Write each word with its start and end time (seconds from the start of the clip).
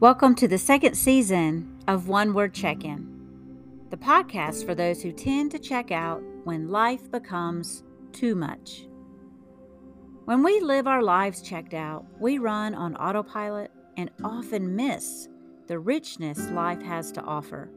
Welcome 0.00 0.36
to 0.36 0.46
the 0.46 0.58
second 0.58 0.94
season 0.94 1.76
of 1.88 2.06
One 2.06 2.32
Word 2.32 2.54
Check 2.54 2.84
In, 2.84 3.08
the 3.90 3.96
podcast 3.96 4.64
for 4.64 4.72
those 4.72 5.02
who 5.02 5.10
tend 5.10 5.50
to 5.50 5.58
check 5.58 5.90
out 5.90 6.22
when 6.44 6.68
life 6.68 7.10
becomes 7.10 7.82
too 8.12 8.36
much. 8.36 8.86
When 10.24 10.44
we 10.44 10.60
live 10.60 10.86
our 10.86 11.02
lives 11.02 11.42
checked 11.42 11.74
out, 11.74 12.06
we 12.20 12.38
run 12.38 12.76
on 12.76 12.94
autopilot 12.94 13.72
and 13.96 14.08
often 14.22 14.76
miss 14.76 15.28
the 15.66 15.80
richness 15.80 16.48
life 16.50 16.80
has 16.80 17.10
to 17.10 17.22
offer. 17.22 17.68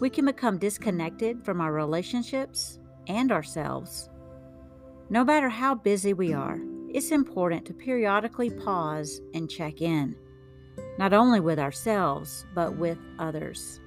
We 0.00 0.08
can 0.08 0.24
become 0.24 0.56
disconnected 0.56 1.44
from 1.44 1.60
our 1.60 1.74
relationships 1.74 2.78
and 3.06 3.30
ourselves. 3.30 4.08
No 5.10 5.24
matter 5.24 5.50
how 5.50 5.74
busy 5.74 6.14
we 6.14 6.32
are, 6.32 6.58
it's 6.88 7.10
important 7.10 7.66
to 7.66 7.74
periodically 7.74 8.48
pause 8.48 9.20
and 9.34 9.50
check 9.50 9.82
in, 9.82 10.16
not 10.98 11.12
only 11.12 11.40
with 11.40 11.58
ourselves, 11.58 12.44
but 12.54 12.76
with 12.76 12.98
others. 13.18 13.80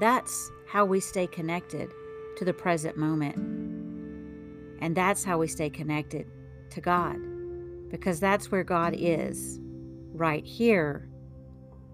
That's 0.00 0.50
how 0.66 0.84
we 0.84 1.00
stay 1.00 1.26
connected 1.26 1.90
to 2.36 2.44
the 2.44 2.52
present 2.52 2.96
moment. 2.96 3.36
And 4.80 4.96
that's 4.96 5.24
how 5.24 5.38
we 5.38 5.48
stay 5.48 5.70
connected 5.70 6.26
to 6.70 6.80
God, 6.80 7.16
because 7.88 8.20
that's 8.20 8.50
where 8.50 8.64
God 8.64 8.94
is, 8.96 9.58
right 10.12 10.44
here, 10.44 11.08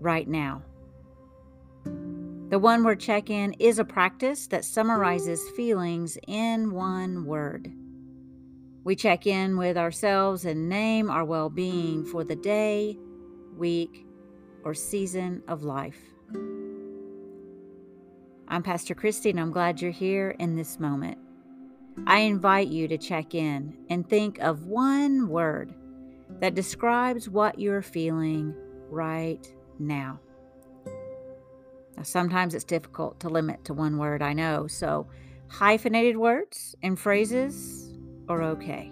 right 0.00 0.26
now. 0.26 0.62
The 1.84 2.58
one 2.58 2.84
word 2.84 3.00
check 3.00 3.30
in 3.30 3.54
is 3.54 3.78
a 3.78 3.84
practice 3.84 4.46
that 4.48 4.64
summarizes 4.64 5.42
feelings 5.50 6.18
in 6.26 6.72
one 6.72 7.24
word. 7.24 7.72
We 8.84 8.96
check 8.96 9.26
in 9.26 9.56
with 9.56 9.78
ourselves 9.78 10.44
and 10.44 10.68
name 10.68 11.10
our 11.10 11.24
well 11.24 11.48
being 11.48 12.04
for 12.04 12.22
the 12.22 12.36
day, 12.36 12.98
week, 13.56 14.06
or 14.64 14.74
season 14.74 15.42
of 15.46 15.62
life. 15.62 16.00
I'm 18.48 18.62
Pastor 18.62 18.94
Christy, 18.94 19.30
and 19.30 19.40
I'm 19.40 19.52
glad 19.52 19.80
you're 19.80 19.90
here 19.90 20.34
in 20.38 20.56
this 20.56 20.80
moment. 20.80 21.18
I 22.06 22.20
invite 22.20 22.68
you 22.68 22.88
to 22.88 22.98
check 22.98 23.34
in 23.34 23.76
and 23.88 24.08
think 24.08 24.38
of 24.40 24.66
one 24.66 25.28
word 25.28 25.74
that 26.40 26.54
describes 26.54 27.28
what 27.28 27.58
you're 27.58 27.82
feeling 27.82 28.54
right 28.90 29.46
now. 29.78 30.18
Now, 31.96 32.02
sometimes 32.02 32.54
it's 32.54 32.64
difficult 32.64 33.20
to 33.20 33.28
limit 33.28 33.64
to 33.66 33.74
one 33.74 33.98
word, 33.98 34.22
I 34.22 34.32
know, 34.32 34.66
so 34.66 35.06
hyphenated 35.48 36.16
words 36.16 36.74
and 36.82 36.98
phrases 36.98 37.94
are 38.28 38.42
okay. 38.42 38.90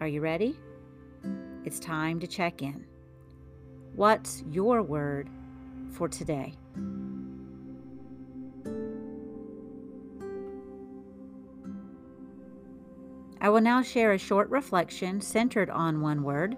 Are 0.00 0.08
you 0.08 0.20
ready? 0.20 0.58
It's 1.64 1.78
time 1.78 2.18
to 2.20 2.26
check 2.26 2.62
in. 2.62 2.84
What's 3.96 4.42
your 4.50 4.82
word 4.82 5.30
for 5.92 6.08
today? 6.08 6.54
I 13.40 13.50
will 13.50 13.60
now 13.60 13.82
share 13.82 14.12
a 14.12 14.18
short 14.18 14.50
reflection 14.50 15.20
centered 15.20 15.70
on 15.70 16.00
one 16.00 16.24
word 16.24 16.56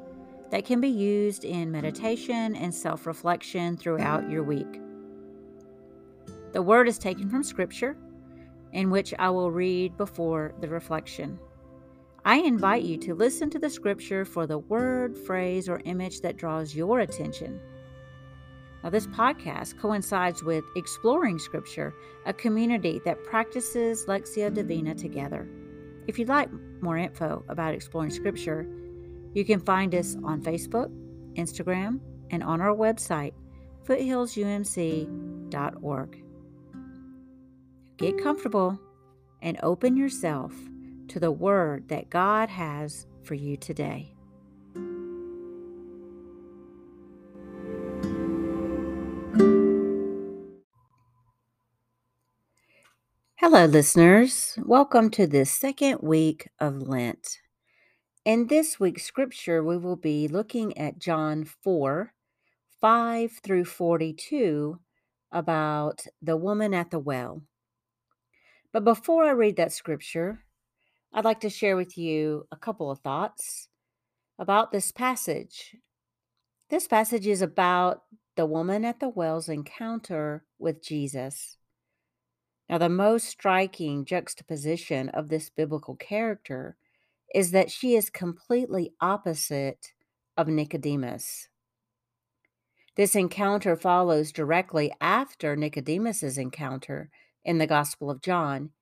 that 0.50 0.64
can 0.64 0.80
be 0.80 0.88
used 0.88 1.44
in 1.44 1.70
meditation 1.70 2.56
and 2.56 2.74
self 2.74 3.06
reflection 3.06 3.76
throughout 3.76 4.30
your 4.30 4.42
week. 4.42 4.80
The 6.52 6.62
word 6.62 6.88
is 6.88 6.96
taken 6.96 7.28
from 7.28 7.42
Scripture 7.42 7.98
in 8.72 8.88
which 8.88 9.12
I 9.18 9.28
will 9.28 9.50
read 9.50 9.98
before 9.98 10.54
the 10.60 10.68
reflection. 10.68 11.38
I 12.26 12.36
invite 12.38 12.82
you 12.82 12.96
to 12.98 13.14
listen 13.14 13.48
to 13.50 13.58
the 13.60 13.70
scripture 13.70 14.24
for 14.24 14.48
the 14.48 14.58
word, 14.58 15.16
phrase, 15.16 15.68
or 15.68 15.80
image 15.84 16.22
that 16.22 16.36
draws 16.36 16.74
your 16.74 16.98
attention. 16.98 17.60
Now, 18.82 18.90
this 18.90 19.06
podcast 19.06 19.78
coincides 19.78 20.42
with 20.42 20.64
Exploring 20.74 21.38
Scripture, 21.38 21.94
a 22.26 22.32
community 22.32 23.00
that 23.04 23.22
practices 23.22 24.06
Lectio 24.06 24.52
Divina 24.52 24.96
together. 24.96 25.48
If 26.08 26.18
you'd 26.18 26.26
like 26.26 26.50
more 26.82 26.98
info 26.98 27.44
about 27.48 27.74
Exploring 27.74 28.10
Scripture, 28.10 28.66
you 29.32 29.44
can 29.44 29.60
find 29.60 29.94
us 29.94 30.16
on 30.24 30.42
Facebook, 30.42 30.90
Instagram, 31.34 32.00
and 32.30 32.42
on 32.42 32.60
our 32.60 32.74
website, 32.74 33.34
foothillsumc.org. 33.84 36.24
Get 37.98 38.20
comfortable 38.20 38.80
and 39.42 39.60
open 39.62 39.96
yourself 39.96 40.52
to 41.08 41.20
the 41.20 41.30
word 41.30 41.88
that 41.88 42.10
God 42.10 42.48
has 42.48 43.06
for 43.22 43.34
you 43.34 43.56
today. 43.56 44.12
Hello, 53.36 53.66
listeners. 53.66 54.58
Welcome 54.64 55.10
to 55.10 55.26
this 55.26 55.50
second 55.50 56.00
week 56.02 56.48
of 56.58 56.82
Lent. 56.82 57.38
In 58.24 58.48
this 58.48 58.80
week's 58.80 59.04
scripture, 59.04 59.62
we 59.62 59.76
will 59.76 59.96
be 59.96 60.26
looking 60.26 60.76
at 60.76 60.98
John 60.98 61.44
4 61.44 62.12
5 62.80 63.32
through 63.42 63.64
42 63.64 64.80
about 65.30 66.06
the 66.20 66.36
woman 66.36 66.74
at 66.74 66.90
the 66.90 66.98
well. 66.98 67.42
But 68.72 68.84
before 68.84 69.24
I 69.24 69.30
read 69.30 69.56
that 69.56 69.72
scripture, 69.72 70.44
I'd 71.16 71.24
like 71.24 71.40
to 71.40 71.48
share 71.50 71.76
with 71.76 71.96
you 71.96 72.46
a 72.52 72.56
couple 72.56 72.90
of 72.90 72.98
thoughts 72.98 73.68
about 74.38 74.70
this 74.70 74.92
passage. 74.92 75.74
This 76.68 76.86
passage 76.86 77.26
is 77.26 77.40
about 77.40 78.02
the 78.36 78.44
woman 78.44 78.84
at 78.84 79.00
the 79.00 79.08
well's 79.08 79.48
encounter 79.48 80.44
with 80.58 80.84
Jesus. 80.84 81.56
Now, 82.68 82.76
the 82.76 82.90
most 82.90 83.28
striking 83.28 84.04
juxtaposition 84.04 85.08
of 85.08 85.30
this 85.30 85.48
biblical 85.48 85.96
character 85.96 86.76
is 87.34 87.50
that 87.52 87.70
she 87.70 87.94
is 87.94 88.10
completely 88.10 88.92
opposite 89.00 89.92
of 90.36 90.48
Nicodemus. 90.48 91.48
This 92.94 93.16
encounter 93.16 93.74
follows 93.74 94.32
directly 94.32 94.92
after 95.00 95.56
Nicodemus's 95.56 96.36
encounter 96.36 97.08
in 97.42 97.56
the 97.56 97.66
Gospel 97.66 98.10
of 98.10 98.20
John, 98.20 98.72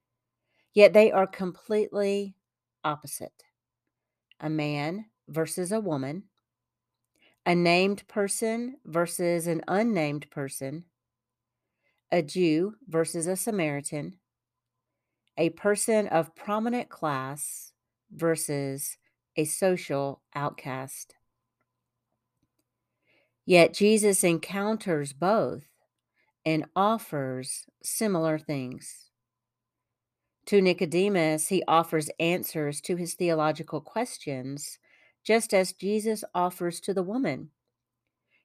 yet 0.75 0.93
they 0.93 1.11
are 1.11 1.27
completely 1.27 2.35
opposite. 2.83 3.45
A 4.41 4.51
man 4.51 5.07
versus 5.29 5.73
a 5.73 5.81
woman, 5.81 6.25
a 7.47 7.55
named 7.55 8.07
person 8.09 8.77
versus 8.85 9.47
an 9.47 9.63
unnamed 9.69 10.31
person, 10.31 10.85
a 12.13 12.23
Jew 12.23 12.75
versus 12.89 13.27
a 13.27 13.37
Samaritan, 13.37 14.19
a 15.37 15.51
person 15.51 16.09
of 16.09 16.35
prominent 16.37 16.89
class 16.89 17.73
versus 18.13 18.99
a 19.37 19.45
social 19.45 20.23
outcast. 20.35 21.15
Yet 23.47 23.75
Jesus 23.75 24.25
encounters 24.25 25.13
both 25.13 25.65
and 26.47 26.67
offers 26.75 27.65
similar 27.83 28.39
things. 28.39 29.04
To 30.47 30.61
Nicodemus, 30.61 31.49
he 31.49 31.63
offers 31.67 32.11
answers 32.21 32.81
to 32.83 32.97
his 32.97 33.15
theological 33.15 33.81
questions, 33.81 34.79
just 35.25 35.55
as 35.55 35.73
Jesus 35.73 36.23
offers 36.35 36.81
to 36.81 36.93
the 36.93 37.03
woman, 37.03 37.51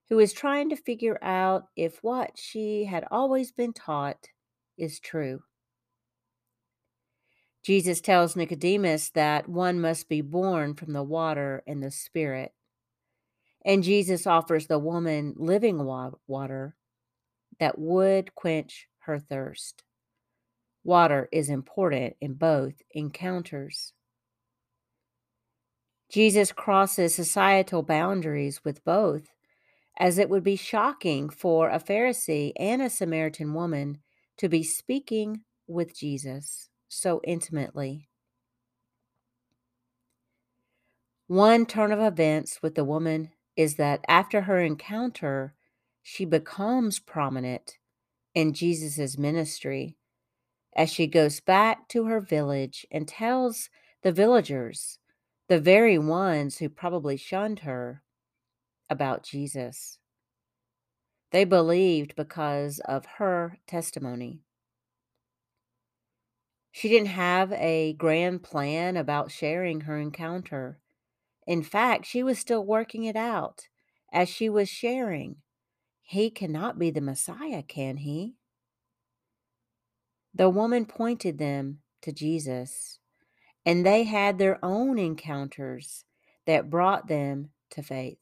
who 0.07 0.19
is 0.19 0.31
trying 0.31 0.69
to 0.69 0.77
figure 0.77 1.19
out 1.21 1.65
if 1.75 2.01
what 2.01 2.31
she 2.37 2.85
had 2.85 3.05
always 3.11 3.51
been 3.51 3.73
taught 3.73 4.29
is 4.77 4.99
true. 4.99 5.41
Jesus 7.63 7.99
tells 7.99 8.37
Nicodemus 8.37 9.09
that 9.09 9.49
one 9.49 9.81
must 9.81 10.07
be 10.07 10.21
born 10.21 10.75
from 10.75 10.93
the 10.93 11.03
water 11.03 11.63
and 11.67 11.83
the 11.83 11.91
Spirit. 11.91 12.53
And 13.65 13.83
Jesus 13.83 14.25
offers 14.25 14.67
the 14.67 14.79
woman 14.79 15.33
living 15.35 15.83
water 15.83 16.75
that 17.59 17.77
would 17.77 18.33
quench 18.35 18.87
her 18.99 19.19
thirst. 19.19 19.83
Water 20.83 21.27
is 21.31 21.49
important 21.49 22.15
in 22.21 22.33
both 22.33 22.81
encounters. 22.91 23.93
Jesus 26.09 26.51
crosses 26.51 27.13
societal 27.13 27.83
boundaries 27.83 28.63
with 28.63 28.83
both, 28.83 29.29
as 29.99 30.17
it 30.17 30.29
would 30.29 30.43
be 30.43 30.55
shocking 30.55 31.29
for 31.29 31.69
a 31.69 31.79
Pharisee 31.79 32.53
and 32.57 32.81
a 32.81 32.89
Samaritan 32.89 33.53
woman 33.53 33.99
to 34.37 34.49
be 34.49 34.63
speaking 34.63 35.41
with 35.67 35.95
Jesus 35.95 36.69
so 36.87 37.21
intimately. 37.23 38.09
One 41.27 41.67
turn 41.67 41.91
of 41.91 41.99
events 41.99 42.63
with 42.63 42.73
the 42.73 42.83
woman 42.83 43.29
is 43.55 43.75
that 43.75 44.03
after 44.07 44.41
her 44.41 44.59
encounter, 44.59 45.53
she 46.01 46.25
becomes 46.25 46.97
prominent 46.97 47.77
in 48.33 48.53
Jesus' 48.53 49.17
ministry 49.17 49.98
as 50.75 50.91
she 50.91 51.07
goes 51.07 51.39
back 51.39 51.87
to 51.89 52.05
her 52.05 52.19
village 52.19 52.85
and 52.91 53.07
tells 53.07 53.69
the 54.01 54.11
villagers, 54.11 54.99
the 55.47 55.59
very 55.59 55.97
ones 55.97 56.57
who 56.57 56.69
probably 56.69 57.17
shunned 57.17 57.59
her, 57.59 58.03
about 58.89 59.23
Jesus. 59.23 59.99
They 61.31 61.43
believed 61.43 62.15
because 62.15 62.79
of 62.85 63.05
her 63.17 63.59
testimony. 63.67 64.41
She 66.71 66.89
didn't 66.89 67.09
have 67.09 67.51
a 67.53 67.93
grand 67.93 68.43
plan 68.43 68.97
about 68.97 69.31
sharing 69.31 69.81
her 69.81 69.97
encounter. 69.97 70.79
In 71.45 71.61
fact, 71.61 72.05
she 72.05 72.23
was 72.23 72.39
still 72.39 72.65
working 72.65 73.03
it 73.03 73.15
out 73.15 73.67
as 74.11 74.29
she 74.29 74.49
was 74.49 74.69
sharing. 74.69 75.37
He 76.01 76.31
cannot 76.31 76.79
be 76.79 76.89
the 76.89 77.01
Messiah, 77.01 77.61
can 77.61 77.97
he? 77.97 78.38
The 80.33 80.49
woman 80.49 80.85
pointed 80.85 81.37
them 81.37 81.79
to 82.01 82.11
Jesus, 82.11 82.99
and 83.65 83.85
they 83.85 84.03
had 84.03 84.37
their 84.37 84.63
own 84.63 84.97
encounters 84.97 86.05
that 86.45 86.69
brought 86.69 87.07
them 87.07 87.49
to 87.71 87.83
faith. 87.83 88.19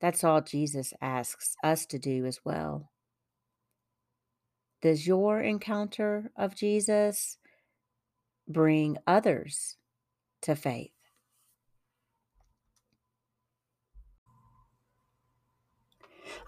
That's 0.00 0.22
all 0.22 0.42
Jesus 0.42 0.92
asks 1.00 1.56
us 1.64 1.86
to 1.86 1.98
do 1.98 2.26
as 2.26 2.40
well. 2.44 2.90
Does 4.82 5.06
your 5.06 5.40
encounter 5.40 6.30
of 6.36 6.54
Jesus 6.54 7.38
bring 8.46 8.98
others 9.06 9.76
to 10.42 10.54
faith? 10.54 10.95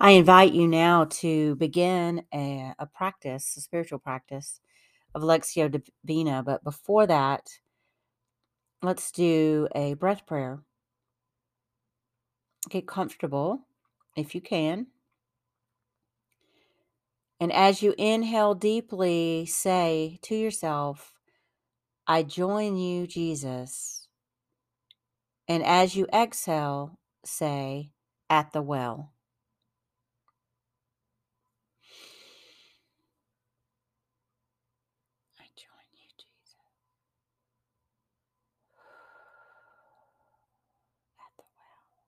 I 0.00 0.12
invite 0.12 0.53
you 0.53 0.69
now 0.69 1.06
to 1.06 1.56
begin 1.56 2.25
a, 2.33 2.75
a 2.79 2.87
practice, 2.87 3.56
a 3.56 3.61
spiritual 3.61 3.99
practice 3.99 4.61
of 5.15 5.23
Lectio 5.23 5.83
Divina. 6.05 6.43
But 6.45 6.65
before 6.65 7.06
that, 7.06 7.49
let's 8.83 9.11
do 9.12 9.69
a 9.75 9.95
breath 9.95 10.27
prayer. 10.27 10.61
Get 12.71 12.87
comfortable 12.87 13.62
if 14.17 14.35
you 14.35 14.41
can. 14.41 14.89
And 17.41 17.53
as 17.53 17.83
you 17.83 17.95
inhale 17.99 18.55
deeply, 18.55 19.47
say 19.47 20.19
to 20.23 20.35
yourself, 20.37 21.15
I 22.06 22.23
join 22.25 22.77
you, 22.77 23.06
Jesus. 23.06 24.09
And 25.49 25.62
as 25.65 25.97
you 25.97 26.06
exhale, 26.12 26.99
say, 27.25 27.93
at 28.31 28.53
the 28.53 28.62
well. 28.62 29.12
I 35.41 35.45
join 35.57 35.88
you, 35.95 36.09
Jesus. 36.17 36.57
At 41.19 41.33
the 41.38 41.45
well. 41.57 42.07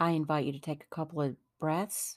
I 0.00 0.12
invite 0.12 0.46
you 0.46 0.52
to 0.52 0.58
take 0.58 0.82
a 0.82 0.94
couple 0.94 1.20
of 1.20 1.36
breaths. 1.58 2.16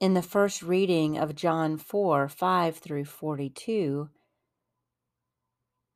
In 0.00 0.14
the 0.14 0.22
first 0.22 0.62
reading 0.62 1.18
of 1.18 1.34
John 1.34 1.76
4 1.76 2.26
5 2.26 2.78
through 2.78 3.04
42, 3.04 4.08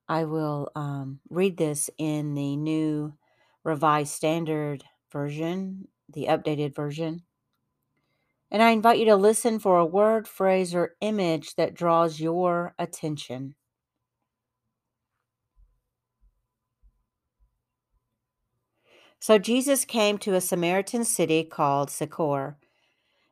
I 0.09 0.25
will 0.25 0.71
um, 0.75 1.21
read 1.31 1.57
this 1.57 1.89
in 1.99 2.35
the 2.35 2.57
new 2.57 3.15
Revised 3.63 4.13
Standard 4.13 4.85
Version, 5.11 5.89
the 6.13 6.27
updated 6.27 6.75
version. 6.75 7.23
And 8.51 8.63
I 8.63 8.71
invite 8.71 8.99
you 8.99 9.07
to 9.07 9.17
listen 9.17 9.59
for 9.59 9.79
a 9.79 9.87
word, 9.87 10.29
phrase, 10.29 10.75
or 10.75 10.95
image 11.01 11.57
that 11.57 11.75
draws 11.75 12.21
your 12.21 12.75
attention. 12.79 13.55
So 19.19 19.39
Jesus 19.39 19.87
came 19.87 20.19
to 20.19 20.35
a 20.35 20.41
Samaritan 20.41 21.05
city 21.05 21.45
called 21.45 21.91
Sychar, 21.91 22.59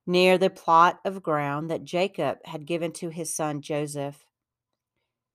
near 0.07 0.39
the 0.39 0.49
plot 0.49 1.01
of 1.05 1.23
ground 1.23 1.71
that 1.71 1.85
Jacob 1.85 2.39
had 2.47 2.67
given 2.67 2.93
to 2.93 3.11
his 3.11 3.35
son 3.35 3.61
Joseph. 3.61 4.25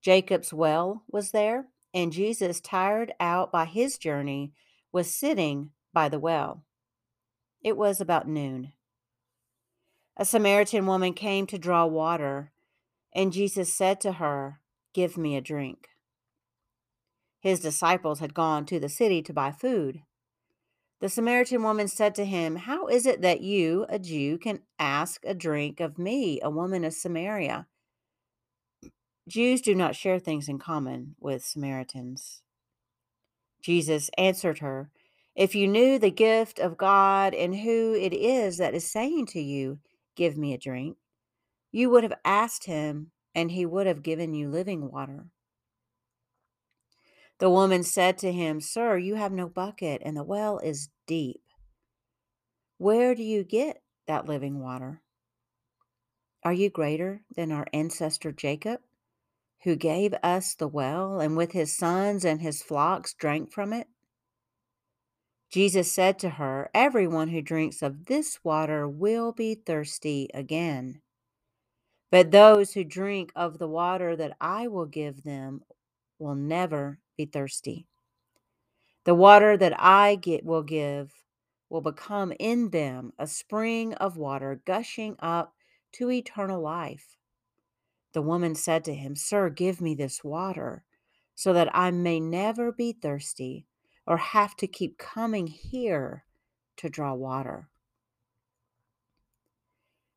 Jacob's 0.01 0.53
well 0.53 1.03
was 1.09 1.31
there, 1.31 1.67
and 1.94 2.11
Jesus, 2.11 2.61
tired 2.61 3.13
out 3.19 3.51
by 3.51 3.65
his 3.65 3.97
journey, 3.97 4.53
was 4.91 5.13
sitting 5.13 5.71
by 5.94 6.09
the 6.09 6.19
well. 6.19 6.63
It 7.61 7.75
was 7.75 7.99
about 7.99 8.27
noon. 8.27 8.73
A 10.15 10.25
Samaritan 10.25 10.85
woman 10.85 11.13
came 11.13 11.45
to 11.47 11.57
draw 11.57 11.85
water, 11.85 12.51
and 13.13 13.33
Jesus 13.33 13.73
said 13.73 13.99
to 14.01 14.13
her, 14.13 14.59
Give 14.94 15.17
me 15.17 15.35
a 15.35 15.41
drink. 15.41 15.89
His 17.39 17.59
disciples 17.59 18.19
had 18.19 18.33
gone 18.33 18.65
to 18.65 18.79
the 18.79 18.89
city 18.89 19.21
to 19.21 19.33
buy 19.33 19.51
food. 19.51 20.01
The 21.00 21.09
Samaritan 21.09 21.61
woman 21.61 21.88
said 21.88 22.15
to 22.15 22.25
him, 22.25 22.55
How 22.55 22.88
is 22.88 23.05
it 23.05 23.21
that 23.21 23.41
you, 23.41 23.85
a 23.89 24.00
Jew, 24.00 24.39
can 24.39 24.61
ask 24.79 25.23
a 25.23 25.35
drink 25.35 25.79
of 25.79 26.00
me, 26.00 26.39
a 26.41 26.50
woman 26.50 26.83
of 26.83 26.93
Samaria? 26.93 27.67
Jews 29.27 29.62
do 29.62 29.75
not 29.75 29.95
share 29.95 30.19
things 30.19 30.47
in 30.47 30.57
common 30.57 31.15
with 31.19 31.44
Samaritans. 31.44 32.41
Jesus 33.62 34.09
answered 34.18 34.59
her, 34.59 34.89
If 35.35 35.53
you 35.53 35.68
knew 35.68 36.00
the 36.00 36.12
gift 36.12 36.59
of 36.59 36.77
God 36.77 37.33
and 37.33 37.56
who 37.57 37.94
it 37.94 38.13
is 38.13 38.57
that 38.57 38.74
is 38.74 38.89
saying 38.89 39.25
to 39.27 39.41
you, 39.41 39.79
Give 40.15 40.38
me 40.38 40.53
a 40.53 40.57
drink, 40.57 40.97
you 41.71 41.89
would 41.89 42.03
have 42.03 42.18
asked 42.24 42.65
him, 42.65 43.12
and 43.35 43.51
he 43.51 43.65
would 43.65 43.85
have 43.85 44.01
given 44.01 44.33
you 44.33 44.50
living 44.50 44.89
water. 44.89 45.25
The 47.39 47.50
woman 47.50 47.83
said 47.83 48.18
to 48.19 48.31
him, 48.31 48.62
Sir, 48.62 48.97
you 48.97 49.15
have 49.15 49.31
no 49.31 49.47
bucket, 49.47 50.01
and 50.03 50.15
the 50.15 50.24
well 50.24 50.57
is 50.59 50.89
deep. 51.06 51.41
Where 52.77 53.13
do 53.13 53.24
you 53.24 53.44
get 53.44 53.81
that 54.07 54.25
living 54.25 54.59
water? 54.59 55.01
Are 56.43 56.53
you 56.53 56.69
greater 56.69 57.22
than 57.36 57.51
our 57.51 57.67
ancestor 57.74 58.31
Jacob, 58.31 58.79
who 59.63 59.75
gave 59.75 60.13
us 60.23 60.55
the 60.55 60.67
well, 60.67 61.19
and 61.19 61.37
with 61.37 61.53
his 61.53 61.75
sons 61.75 62.25
and 62.25 62.41
his 62.41 62.61
flocks 62.63 63.13
drank 63.13 63.51
from 63.51 63.73
it? 63.73 63.87
Jesus 65.51 65.91
said 65.91 66.19
to 66.19 66.31
her, 66.31 66.69
Everyone 66.73 67.29
who 67.29 67.41
drinks 67.41 67.81
of 67.81 68.07
this 68.07 68.39
water 68.43 68.87
will 68.87 69.31
be 69.31 69.55
thirsty 69.55 70.29
again. 70.33 71.01
But 72.11 72.31
those 72.31 72.73
who 72.73 72.83
drink 72.83 73.31
of 73.35 73.59
the 73.59 73.67
water 73.67 74.15
that 74.15 74.37
I 74.41 74.67
will 74.67 74.85
give 74.85 75.23
them 75.23 75.61
will 76.19 76.35
never 76.35 76.99
be 77.17 77.25
thirsty. 77.25 77.87
The 79.05 79.15
water 79.15 79.57
that 79.57 79.73
I 79.79 80.15
get 80.15 80.45
will 80.45 80.63
give 80.63 81.11
will 81.69 81.81
become 81.81 82.33
in 82.39 82.69
them 82.71 83.13
a 83.19 83.27
spring 83.27 83.93
of 83.95 84.17
water 84.17 84.61
gushing 84.65 85.15
up 85.19 85.53
to 85.93 86.11
eternal 86.11 86.61
life. 86.61 87.16
The 88.13 88.21
woman 88.21 88.55
said 88.55 88.83
to 88.85 88.93
him, 88.93 89.15
Sir, 89.15 89.49
give 89.49 89.81
me 89.81 89.95
this 89.95 90.23
water 90.23 90.83
so 91.35 91.53
that 91.53 91.69
I 91.73 91.91
may 91.91 92.19
never 92.19 92.71
be 92.71 92.93
thirsty 92.93 93.67
or 94.07 94.17
have 94.17 94.55
to 94.57 94.67
keep 94.67 94.97
coming 94.97 95.47
here 95.47 96.25
to 96.77 96.89
draw 96.89 97.13
water. 97.13 97.69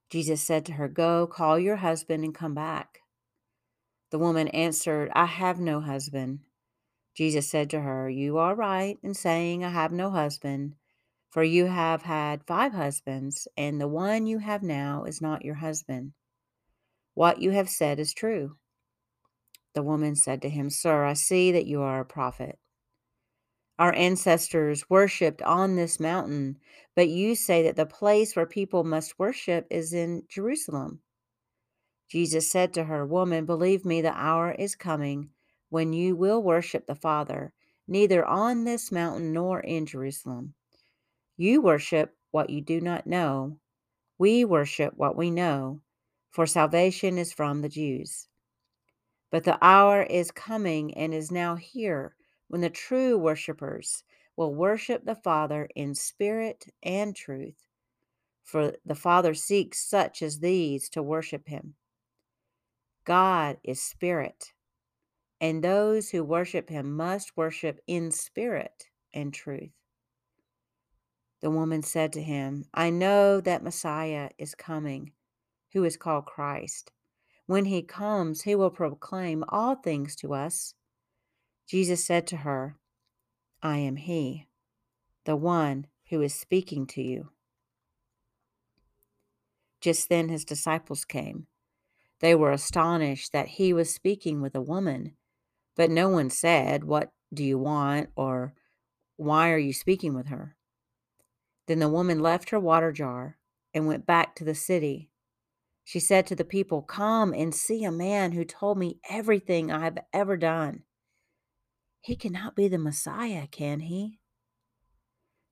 Jesus 0.09 0.41
said 0.43 0.65
to 0.67 0.73
her, 0.73 0.89
Go, 0.89 1.27
call 1.27 1.59
your 1.59 1.77
husband 1.77 2.25
and 2.25 2.35
come 2.35 2.55
back. 2.55 3.01
The 4.11 4.19
woman 4.19 4.49
answered, 4.49 5.11
I 5.15 5.27
have 5.27 5.61
no 5.61 5.81
husband. 5.81 6.41
Jesus 7.15 7.51
said 7.51 7.71
to 7.71 7.81
her, 7.81 8.09
You 8.09 8.39
are 8.39 8.55
right 8.55 8.99
in 9.03 9.15
saying, 9.15 9.65
I 9.65 9.71
have 9.71 9.93
no 9.93 10.11
husband, 10.11 10.75
for 11.31 11.45
you 11.45 11.67
have 11.67 12.03
had 12.03 12.47
five 12.47 12.73
husbands, 12.73 13.47
and 13.57 13.81
the 13.81 13.89
one 13.89 14.27
you 14.27 14.39
have 14.39 14.63
now 14.63 15.05
is 15.05 15.21
not 15.21 15.45
your 15.45 15.57
husband. 15.57 16.13
What 17.21 17.43
you 17.43 17.51
have 17.51 17.69
said 17.69 18.01
is 18.01 18.15
true. 18.15 18.57
The 19.75 19.83
woman 19.83 20.17
said 20.17 20.41
to 20.41 20.49
him, 20.49 20.71
Sir, 20.71 21.05
I 21.05 21.13
see 21.13 21.53
that 21.53 21.67
you 21.67 21.83
are 21.83 22.01
a 22.01 22.05
prophet. 22.07 22.59
Our 23.79 23.93
ancestors 23.93 24.89
worshipped 24.89 25.43
on 25.43 25.77
this 25.77 26.01
mountain, 26.01 26.57
but 26.97 27.11
you 27.11 27.35
say 27.35 27.63
that 27.65 27.77
the 27.77 27.85
place 27.85 28.35
where 28.35 28.47
people 28.47 28.85
must 28.85 29.19
worship 29.19 29.67
is 29.69 29.93
in 29.93 30.23
Jerusalem. 30.31 31.01
Jesus 32.09 32.51
said 32.51 32.73
to 32.73 32.85
her, 32.85 33.05
Woman, 33.05 33.45
believe 33.45 33.85
me, 33.85 34.01
the 34.01 34.19
hour 34.19 34.53
is 34.53 34.75
coming 34.75 35.29
when 35.69 35.93
you 35.93 36.17
will 36.17 36.43
worship 36.43 36.87
the 36.87 36.95
Father, 36.95 37.53
neither 37.87 38.25
on 38.25 38.65
this 38.65 38.91
mountain 38.91 39.35
nor 39.35 39.61
in 39.61 39.85
Jerusalem. 39.85 40.55
You 41.37 41.61
worship 41.61 42.17
what 42.31 42.49
you 42.49 42.63
do 42.63 42.81
not 42.81 43.07
know. 43.07 43.59
We 44.17 44.47
worship 44.47 44.95
what 44.97 45.19
we 45.19 45.31
know, 45.31 45.83
for 46.31 46.47
salvation 46.47 47.19
is 47.19 47.33
from 47.33 47.61
the 47.61 47.69
Jews. 47.69 48.29
But 49.31 49.45
the 49.45 49.59
hour 49.65 50.03
is 50.03 50.31
coming 50.31 50.95
and 50.95 51.15
is 51.15 51.31
now 51.31 51.57
here 51.57 52.15
when 52.49 52.61
the 52.61 52.71
true 52.71 53.17
worshippers 53.17 54.03
will 54.37 54.55
worship 54.55 55.05
the 55.05 55.15
Father 55.15 55.69
in 55.75 55.95
spirit 55.95 56.67
and 56.83 57.15
truth. 57.15 57.67
For 58.43 58.73
the 58.85 58.95
Father 58.95 59.35
seeks 59.35 59.85
such 59.85 60.23
as 60.23 60.41
these 60.41 60.89
to 60.91 61.03
worship 61.03 61.47
him. 61.47 61.75
God 63.05 63.59
is 63.63 63.83
spirit, 63.83 64.53
and 65.41 65.63
those 65.63 66.11
who 66.11 66.23
worship 66.25 66.69
him 66.69 66.97
must 66.97 67.37
worship 67.37 67.81
in 67.87 68.11
spirit 68.11 68.89
and 69.15 69.33
truth. 69.33 69.71
The 71.41 71.51
woman 71.51 71.83
said 71.83 72.13
to 72.15 72.23
him, 72.23 72.65
I 72.75 72.91
know 72.91 73.41
that 73.41 73.63
Messiah 73.63 74.31
is 74.39 74.55
coming, 74.55 75.13
who 75.73 75.85
is 75.85 75.97
called 75.97 76.27
Christ. 76.27 76.91
When 77.47 77.65
he 77.65 77.83
comes, 77.83 78.43
he 78.43 78.55
will 78.55 78.71
proclaim 78.71 79.45
all 79.49 79.75
things 79.75 80.15
to 80.17 80.35
us. 80.35 80.75
Jesus 81.67 82.05
said 82.05 82.27
to 82.29 82.39
her, 82.39 82.77
I 83.63 83.79
am 83.79 83.97
he, 83.97 84.47
the 85.25 85.37
one 85.37 85.87
who 86.09 86.23
is 86.23 86.35
speaking 86.35 86.87
to 86.89 87.03
you. 87.03 87.31
Just 89.81 90.09
then 90.09 90.29
his 90.29 90.45
disciples 90.45 91.05
came. 91.05 91.47
They 92.21 92.35
were 92.35 92.53
astonished 92.53 93.33
that 93.33 93.49
he 93.49 93.73
was 93.73 93.93
speaking 93.93 94.43
with 94.43 94.55
a 94.55 94.61
woman, 94.61 95.17
but 95.77 95.91
no 95.91 96.09
one 96.09 96.31
said, 96.31 96.85
What 96.85 97.13
do 97.33 97.43
you 97.43 97.59
want? 97.59 98.11
or 98.15 98.55
Why 99.17 99.51
are 99.51 99.59
you 99.59 99.73
speaking 99.73 100.15
with 100.15 100.27
her? 100.29 100.57
Then 101.67 101.79
the 101.79 101.89
woman 101.89 102.21
left 102.21 102.51
her 102.51 102.61
water 102.61 102.93
jar 102.93 103.39
and 103.73 103.87
went 103.87 104.07
back 104.07 104.35
to 104.37 104.45
the 104.45 104.55
city. 104.55 105.11
She 105.91 105.99
said 105.99 106.25
to 106.29 106.37
the 106.37 106.45
people, 106.45 106.83
Come 106.83 107.35
and 107.35 107.53
see 107.53 107.83
a 107.83 107.91
man 107.91 108.31
who 108.31 108.45
told 108.45 108.79
me 108.79 109.01
everything 109.11 109.73
I 109.73 109.81
have 109.81 109.99
ever 110.13 110.37
done. 110.37 110.85
He 112.01 112.15
cannot 112.15 112.55
be 112.55 112.69
the 112.69 112.79
Messiah, 112.79 113.49
can 113.49 113.81
he? 113.81 114.21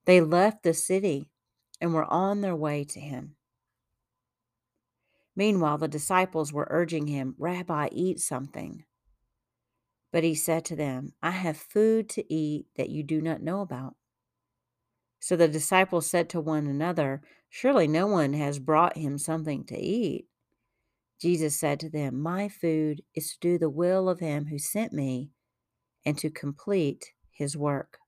They 0.04 0.20
left 0.20 0.62
the 0.62 0.74
city 0.74 1.32
and 1.80 1.92
were 1.92 2.04
on 2.04 2.40
their 2.40 2.54
way 2.54 2.84
to 2.84 3.00
him. 3.00 3.34
Meanwhile, 5.34 5.78
the 5.78 5.88
disciples 5.88 6.52
were 6.52 6.68
urging 6.70 7.08
him, 7.08 7.34
Rabbi, 7.36 7.88
eat 7.90 8.20
something. 8.20 8.84
But 10.12 10.22
he 10.22 10.36
said 10.36 10.64
to 10.66 10.76
them, 10.76 11.14
I 11.20 11.32
have 11.32 11.56
food 11.56 12.08
to 12.10 12.32
eat 12.32 12.66
that 12.76 12.90
you 12.90 13.02
do 13.02 13.20
not 13.20 13.42
know 13.42 13.60
about. 13.60 13.96
So 15.18 15.34
the 15.34 15.48
disciples 15.48 16.08
said 16.08 16.28
to 16.28 16.40
one 16.40 16.68
another, 16.68 17.22
Surely 17.48 17.88
no 17.88 18.06
one 18.06 18.32
has 18.34 18.58
brought 18.58 18.96
him 18.96 19.18
something 19.18 19.64
to 19.64 19.78
eat. 19.78 20.26
Jesus 21.20 21.58
said 21.58 21.80
to 21.80 21.90
them, 21.90 22.20
My 22.20 22.48
food 22.48 23.02
is 23.14 23.32
to 23.32 23.38
do 23.40 23.58
the 23.58 23.70
will 23.70 24.08
of 24.08 24.20
him 24.20 24.46
who 24.46 24.58
sent 24.58 24.92
me 24.92 25.30
and 26.04 26.16
to 26.18 26.30
complete 26.30 27.12
his 27.30 27.56
work. 27.56 27.98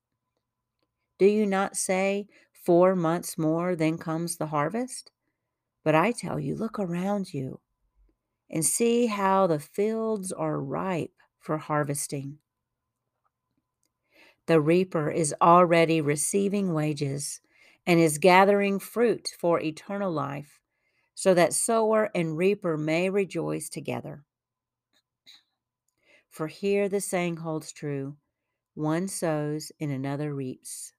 Do 1.17 1.25
you 1.25 1.45
not 1.45 1.75
say, 1.75 2.27
Four 2.53 2.95
months 2.95 3.39
more, 3.39 3.75
then 3.75 3.97
comes 3.97 4.37
the 4.37 4.45
harvest? 4.45 5.11
But 5.83 5.95
I 5.95 6.11
tell 6.11 6.39
you, 6.39 6.55
look 6.55 6.77
around 6.77 7.33
you 7.33 7.59
and 8.51 8.63
see 8.63 9.07
how 9.07 9.47
the 9.47 9.59
fields 9.59 10.31
are 10.31 10.61
ripe 10.61 11.13
for 11.39 11.57
harvesting. 11.57 12.37
The 14.45 14.61
reaper 14.61 15.09
is 15.09 15.33
already 15.41 16.01
receiving 16.01 16.73
wages 16.73 17.41
and 17.85 17.99
is 17.99 18.17
gathering 18.17 18.79
fruit 18.79 19.29
for 19.39 19.59
eternal 19.59 20.11
life, 20.11 20.59
so 21.13 21.33
that 21.33 21.53
sower 21.53 22.09
and 22.15 22.37
reaper 22.37 22.77
may 22.77 23.09
rejoice 23.09 23.69
together. 23.69 24.23
For 26.29 26.47
here 26.47 26.87
the 26.87 27.01
saying 27.01 27.37
holds 27.37 27.71
true 27.71 28.15
one 28.73 29.07
sows 29.09 29.71
and 29.81 29.91
another 29.91 30.33
reaps. 30.33 30.93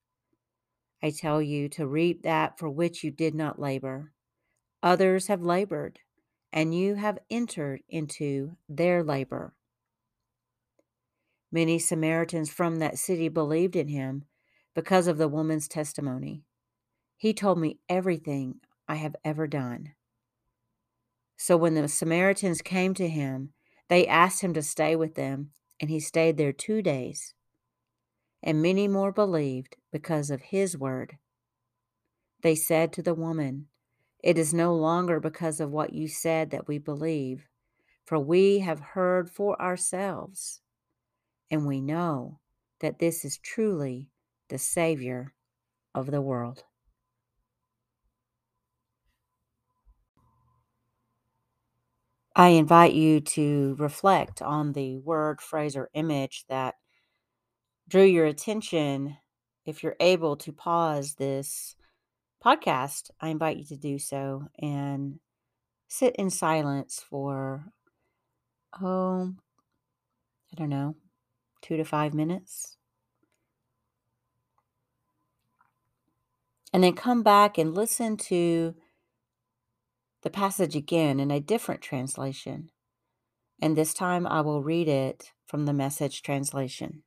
I 1.02 1.10
tell 1.10 1.40
you 1.40 1.68
to 1.70 1.86
reap 1.86 2.22
that 2.22 2.58
for 2.58 2.68
which 2.68 3.02
you 3.02 3.10
did 3.10 3.34
not 3.34 3.58
labor. 3.58 4.12
Others 4.82 5.28
have 5.28 5.42
labored, 5.42 5.98
and 6.52 6.74
you 6.74 6.96
have 6.96 7.18
entered 7.30 7.80
into 7.88 8.56
their 8.68 9.02
labor. 9.02 9.54
Many 11.50 11.78
Samaritans 11.78 12.50
from 12.50 12.78
that 12.78 12.98
city 12.98 13.28
believed 13.28 13.74
in 13.74 13.88
him 13.88 14.24
because 14.74 15.06
of 15.06 15.18
the 15.18 15.28
woman's 15.28 15.68
testimony. 15.68 16.44
He 17.22 17.32
told 17.32 17.60
me 17.60 17.78
everything 17.88 18.56
I 18.88 18.96
have 18.96 19.14
ever 19.24 19.46
done. 19.46 19.92
So 21.36 21.56
when 21.56 21.74
the 21.74 21.86
Samaritans 21.86 22.62
came 22.62 22.94
to 22.94 23.08
him, 23.08 23.52
they 23.88 24.08
asked 24.08 24.42
him 24.42 24.52
to 24.54 24.60
stay 24.60 24.96
with 24.96 25.14
them, 25.14 25.50
and 25.78 25.88
he 25.88 26.00
stayed 26.00 26.36
there 26.36 26.52
two 26.52 26.82
days. 26.82 27.34
And 28.42 28.60
many 28.60 28.88
more 28.88 29.12
believed 29.12 29.76
because 29.92 30.32
of 30.32 30.40
his 30.40 30.76
word. 30.76 31.16
They 32.42 32.56
said 32.56 32.92
to 32.94 33.02
the 33.02 33.14
woman, 33.14 33.68
it 34.24 34.36
is 34.36 34.52
no 34.52 34.74
longer 34.74 35.20
because 35.20 35.60
of 35.60 35.70
what 35.70 35.92
you 35.92 36.08
said 36.08 36.50
that 36.50 36.66
we 36.66 36.78
believe, 36.78 37.46
for 38.04 38.18
we 38.18 38.58
have 38.58 38.80
heard 38.80 39.30
for 39.30 39.62
ourselves, 39.62 40.60
and 41.52 41.68
we 41.68 41.80
know 41.80 42.40
that 42.80 42.98
this 42.98 43.24
is 43.24 43.38
truly 43.38 44.08
the 44.48 44.58
Savior 44.58 45.34
of 45.94 46.10
the 46.10 46.20
world. 46.20 46.64
I 52.42 52.48
invite 52.48 52.94
you 52.94 53.20
to 53.20 53.76
reflect 53.78 54.42
on 54.42 54.72
the 54.72 54.98
word, 54.98 55.40
phrase, 55.40 55.76
or 55.76 55.90
image 55.94 56.44
that 56.48 56.74
drew 57.88 58.02
your 58.02 58.26
attention. 58.26 59.16
If 59.64 59.84
you're 59.84 59.94
able 60.00 60.34
to 60.38 60.52
pause 60.52 61.14
this 61.14 61.76
podcast, 62.44 63.12
I 63.20 63.28
invite 63.28 63.58
you 63.58 63.64
to 63.66 63.76
do 63.76 63.96
so 64.00 64.48
and 64.58 65.20
sit 65.86 66.16
in 66.16 66.30
silence 66.30 67.00
for, 67.08 67.66
oh, 68.82 69.32
I 70.50 70.56
don't 70.56 70.68
know, 70.68 70.96
two 71.60 71.76
to 71.76 71.84
five 71.84 72.12
minutes. 72.12 72.76
And 76.72 76.82
then 76.82 76.94
come 76.94 77.22
back 77.22 77.56
and 77.56 77.72
listen 77.72 78.16
to 78.16 78.74
the 80.22 80.30
passage 80.30 80.76
again 80.76 81.20
in 81.20 81.30
a 81.30 81.40
different 81.40 81.82
translation. 81.82 82.70
And 83.60 83.76
this 83.76 83.94
time 83.94 84.26
I 84.26 84.40
will 84.40 84.62
read 84.62 84.88
it 84.88 85.32
from 85.46 85.66
the 85.66 85.72
message 85.72 86.22
translation. 86.22 87.02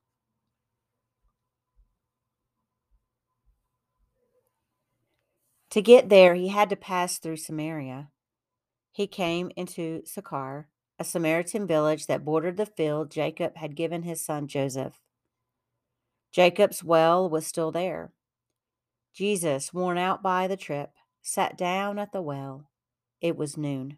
To 5.71 5.81
get 5.81 6.07
there, 6.07 6.35
he 6.35 6.47
had 6.49 6.69
to 6.69 6.77
pass 6.77 7.17
through 7.17 7.37
Samaria. 7.37 8.09
He 8.91 9.07
came 9.07 9.51
into 9.57 10.03
Sychar, 10.05 10.69
a 10.97 11.03
Samaritan 11.03 11.67
village 11.67 12.07
that 12.07 12.23
bordered 12.23 12.55
the 12.55 12.65
field 12.65 13.11
Jacob 13.11 13.57
had 13.57 13.75
given 13.75 14.03
his 14.03 14.23
son 14.23 14.47
Joseph. 14.47 15.01
Jacob's 16.31 16.81
well 16.81 17.29
was 17.29 17.45
still 17.45 17.71
there. 17.71 18.13
Jesus, 19.13 19.73
worn 19.73 19.97
out 19.97 20.23
by 20.23 20.47
the 20.47 20.55
trip, 20.55 20.91
sat 21.21 21.57
down 21.57 21.99
at 21.99 22.13
the 22.13 22.21
well. 22.21 22.69
It 23.21 23.37
was 23.37 23.57
noon. 23.57 23.97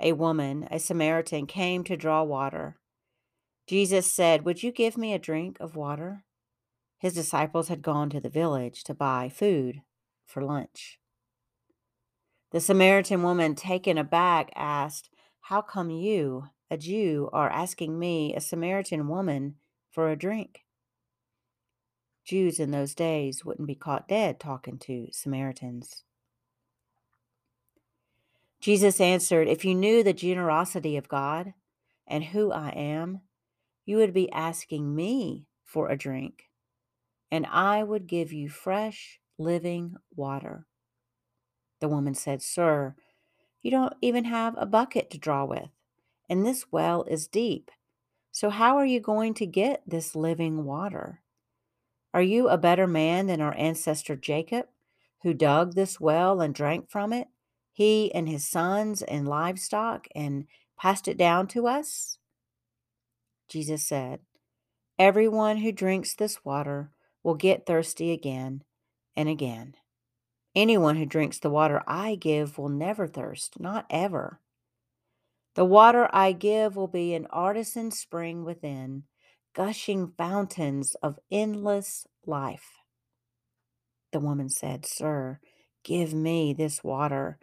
A 0.00 0.12
woman, 0.12 0.66
a 0.70 0.78
Samaritan, 0.78 1.46
came 1.46 1.84
to 1.84 1.96
draw 1.96 2.22
water. 2.22 2.78
Jesus 3.66 4.12
said, 4.12 4.44
Would 4.44 4.62
you 4.62 4.72
give 4.72 4.96
me 4.96 5.12
a 5.12 5.18
drink 5.18 5.58
of 5.60 5.76
water? 5.76 6.24
His 6.98 7.14
disciples 7.14 7.68
had 7.68 7.82
gone 7.82 8.10
to 8.10 8.20
the 8.20 8.28
village 8.28 8.82
to 8.84 8.94
buy 8.94 9.28
food 9.28 9.82
for 10.26 10.42
lunch. 10.42 10.98
The 12.52 12.60
Samaritan 12.60 13.22
woman, 13.22 13.54
taken 13.54 13.96
aback, 13.96 14.50
asked, 14.56 15.10
How 15.42 15.62
come 15.62 15.90
you, 15.90 16.48
a 16.70 16.76
Jew, 16.76 17.30
are 17.32 17.48
asking 17.48 17.98
me, 17.98 18.34
a 18.34 18.40
Samaritan 18.40 19.06
woman, 19.06 19.56
for 19.90 20.10
a 20.10 20.16
drink? 20.16 20.64
Jews 22.24 22.58
in 22.58 22.70
those 22.70 22.94
days 22.94 23.44
wouldn't 23.44 23.68
be 23.68 23.74
caught 23.74 24.08
dead 24.08 24.40
talking 24.40 24.78
to 24.78 25.08
Samaritans. 25.12 26.04
Jesus 28.60 29.00
answered, 29.00 29.48
If 29.48 29.64
you 29.64 29.74
knew 29.74 30.02
the 30.02 30.12
generosity 30.12 30.96
of 30.96 31.08
God 31.08 31.54
and 32.06 32.24
who 32.24 32.52
I 32.52 32.70
am, 32.70 33.22
you 33.86 33.96
would 33.96 34.12
be 34.12 34.30
asking 34.30 34.94
me 34.94 35.46
for 35.64 35.88
a 35.88 35.96
drink, 35.96 36.50
and 37.30 37.46
I 37.46 37.82
would 37.82 38.06
give 38.06 38.32
you 38.32 38.48
fresh 38.48 39.18
living 39.38 39.96
water. 40.14 40.66
The 41.80 41.88
woman 41.88 42.14
said, 42.14 42.42
Sir, 42.42 42.94
you 43.62 43.70
don't 43.70 43.94
even 44.02 44.24
have 44.24 44.54
a 44.58 44.66
bucket 44.66 45.10
to 45.10 45.18
draw 45.18 45.44
with, 45.44 45.70
and 46.28 46.44
this 46.44 46.66
well 46.70 47.04
is 47.04 47.26
deep. 47.26 47.70
So, 48.32 48.50
how 48.50 48.76
are 48.76 48.86
you 48.86 49.00
going 49.00 49.34
to 49.34 49.46
get 49.46 49.82
this 49.86 50.14
living 50.14 50.64
water? 50.64 51.22
Are 52.12 52.22
you 52.22 52.48
a 52.48 52.58
better 52.58 52.86
man 52.86 53.26
than 53.26 53.40
our 53.40 53.56
ancestor 53.56 54.16
Jacob, 54.16 54.66
who 55.22 55.32
dug 55.32 55.74
this 55.74 55.98
well 55.98 56.40
and 56.40 56.54
drank 56.54 56.90
from 56.90 57.12
it, 57.12 57.28
he 57.72 58.12
and 58.14 58.28
his 58.28 58.46
sons 58.46 59.02
and 59.02 59.28
livestock, 59.28 60.06
and 60.14 60.46
passed 60.78 61.08
it 61.08 61.16
down 61.16 61.46
to 61.48 61.66
us? 61.66 62.18
Jesus 63.48 63.86
said, 63.86 64.20
Everyone 64.98 65.58
who 65.58 65.72
drinks 65.72 66.14
this 66.14 66.44
water 66.44 66.90
will 67.22 67.34
get 67.34 67.66
thirsty 67.66 68.12
again 68.12 68.62
and 69.16 69.28
again. 69.28 69.74
Anyone 70.54 70.96
who 70.96 71.06
drinks 71.06 71.38
the 71.38 71.50
water 71.50 71.82
I 71.86 72.16
give 72.16 72.58
will 72.58 72.68
never 72.68 73.06
thirst, 73.06 73.60
not 73.60 73.86
ever. 73.88 74.40
The 75.54 75.64
water 75.64 76.08
I 76.12 76.32
give 76.32 76.76
will 76.76 76.88
be 76.88 77.14
an 77.14 77.26
artesian 77.32 77.90
spring 77.90 78.44
within, 78.44 79.04
gushing 79.54 80.12
fountains 80.16 80.94
of 81.02 81.18
endless 81.30 82.06
life. 82.26 82.78
The 84.12 84.20
woman 84.20 84.48
said, 84.48 84.86
Sir, 84.86 85.40
give 85.84 86.12
me 86.14 86.52
this 86.52 86.82
water 86.82 87.38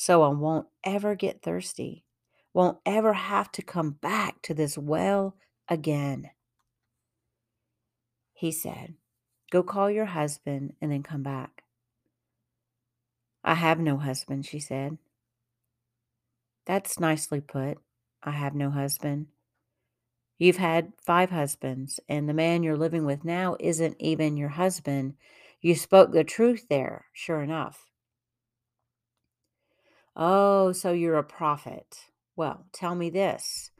so 0.00 0.22
I 0.22 0.28
won't 0.28 0.66
ever 0.82 1.14
get 1.14 1.42
thirsty, 1.42 2.06
won't 2.54 2.78
ever 2.86 3.12
have 3.12 3.52
to 3.52 3.60
come 3.60 3.90
back 3.90 4.40
to 4.44 4.54
this 4.54 4.78
well 4.78 5.36
again. 5.68 6.30
He 8.32 8.50
said, 8.50 8.94
Go 9.50 9.62
call 9.62 9.90
your 9.90 10.06
husband 10.06 10.72
and 10.80 10.90
then 10.90 11.02
come 11.02 11.22
back. 11.22 11.64
I 13.44 13.52
have 13.52 13.78
no 13.78 13.98
husband, 13.98 14.46
she 14.46 14.58
said. 14.58 14.96
That's 16.64 16.98
nicely 16.98 17.42
put. 17.42 17.76
I 18.22 18.30
have 18.30 18.54
no 18.54 18.70
husband. 18.70 19.26
You've 20.38 20.56
had 20.56 20.94
five 21.04 21.28
husbands, 21.28 22.00
and 22.08 22.26
the 22.26 22.32
man 22.32 22.62
you're 22.62 22.78
living 22.78 23.04
with 23.04 23.22
now 23.22 23.54
isn't 23.60 23.96
even 23.98 24.38
your 24.38 24.48
husband. 24.48 25.16
You 25.60 25.74
spoke 25.74 26.12
the 26.12 26.24
truth 26.24 26.68
there, 26.70 27.04
sure 27.12 27.42
enough. 27.42 27.89
Oh, 30.22 30.72
so 30.72 30.92
you're 30.92 31.16
a 31.16 31.24
prophet. 31.24 31.96
Well, 32.36 32.66
tell 32.74 32.94
me 32.94 33.08
this. 33.08 33.70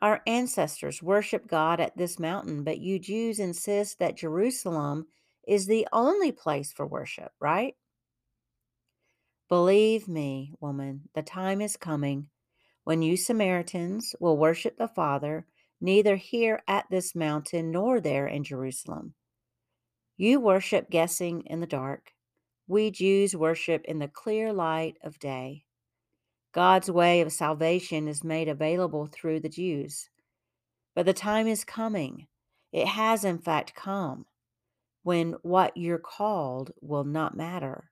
Our 0.00 0.22
ancestors 0.28 1.02
worship 1.02 1.48
God 1.48 1.80
at 1.80 1.96
this 1.96 2.20
mountain, 2.20 2.62
but 2.62 2.78
you 2.78 3.00
Jews 3.00 3.40
insist 3.40 3.98
that 3.98 4.16
Jerusalem 4.16 5.08
is 5.48 5.66
the 5.66 5.88
only 5.92 6.30
place 6.30 6.72
for 6.72 6.86
worship, 6.86 7.32
right? 7.40 7.74
Believe 9.48 10.06
me, 10.06 10.54
woman, 10.60 11.08
the 11.16 11.22
time 11.22 11.60
is 11.60 11.76
coming 11.76 12.28
when 12.84 13.02
you 13.02 13.16
Samaritans 13.16 14.14
will 14.20 14.36
worship 14.36 14.78
the 14.78 14.86
Father 14.86 15.46
neither 15.80 16.14
here 16.14 16.62
at 16.68 16.84
this 16.90 17.16
mountain 17.16 17.72
nor 17.72 18.00
there 18.00 18.28
in 18.28 18.44
Jerusalem. 18.44 19.14
You 20.16 20.38
worship 20.38 20.90
guessing 20.90 21.42
in 21.46 21.58
the 21.58 21.66
dark. 21.66 22.12
We 22.68 22.92
Jews 22.92 23.34
worship 23.34 23.84
in 23.86 23.98
the 23.98 24.06
clear 24.06 24.52
light 24.52 24.96
of 25.02 25.18
day. 25.18 25.64
God's 26.52 26.90
way 26.90 27.20
of 27.20 27.32
salvation 27.32 28.08
is 28.08 28.24
made 28.24 28.48
available 28.48 29.06
through 29.06 29.40
the 29.40 29.48
Jews. 29.48 30.08
But 30.94 31.06
the 31.06 31.12
time 31.12 31.46
is 31.46 31.64
coming. 31.64 32.26
It 32.72 32.88
has, 32.88 33.24
in 33.24 33.38
fact, 33.38 33.74
come 33.74 34.26
when 35.02 35.34
what 35.42 35.76
you're 35.76 35.98
called 35.98 36.72
will 36.80 37.04
not 37.04 37.36
matter 37.36 37.90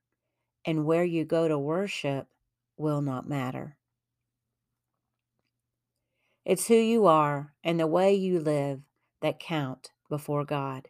and 0.64 0.84
where 0.84 1.04
you 1.04 1.24
go 1.24 1.48
to 1.48 1.58
worship 1.58 2.26
will 2.76 3.00
not 3.00 3.28
matter. 3.28 3.76
It's 6.44 6.68
who 6.68 6.74
you 6.74 7.06
are 7.06 7.54
and 7.64 7.78
the 7.78 7.86
way 7.86 8.14
you 8.14 8.38
live 8.38 8.80
that 9.22 9.40
count 9.40 9.90
before 10.08 10.44
God. 10.44 10.88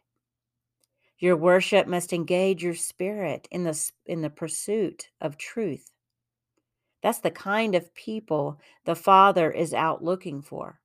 Your 1.19 1.35
worship 1.35 1.87
must 1.87 2.13
engage 2.13 2.63
your 2.63 2.75
spirit 2.75 3.47
in 3.51 3.63
the, 3.63 3.91
in 4.05 4.21
the 4.21 4.29
pursuit 4.29 5.09
of 5.19 5.37
truth. 5.37 5.91
That's 7.01 7.19
the 7.19 7.31
kind 7.31 7.75
of 7.75 7.93
people 7.93 8.59
the 8.85 8.95
Father 8.95 9.51
is 9.51 9.73
out 9.73 10.03
looking 10.03 10.41
for. 10.41 10.79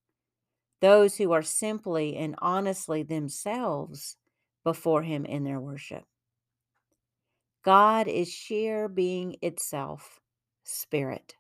Those 0.80 1.16
who 1.16 1.32
are 1.32 1.42
simply 1.42 2.16
and 2.16 2.34
honestly 2.38 3.02
themselves 3.02 4.16
before 4.64 5.02
Him 5.02 5.24
in 5.24 5.44
their 5.44 5.60
worship. 5.60 6.04
God 7.64 8.08
is 8.08 8.28
sheer 8.28 8.88
being 8.88 9.36
itself, 9.40 10.20
spirit. 10.64 11.36